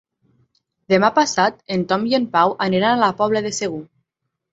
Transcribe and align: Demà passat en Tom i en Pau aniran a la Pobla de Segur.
Demà 0.93 1.09
passat 1.17 1.59
en 1.75 1.83
Tom 1.91 2.05
i 2.13 2.15
en 2.19 2.25
Pau 2.37 2.55
aniran 2.67 2.95
a 2.95 3.03
la 3.03 3.11
Pobla 3.21 3.45
de 3.49 3.53
Segur. 3.59 3.83